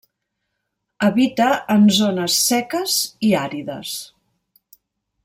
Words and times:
Habita 1.07 1.49
en 1.75 1.85
zones 1.99 2.39
seques 2.47 2.97
i 3.29 3.33
àrides. 3.43 3.93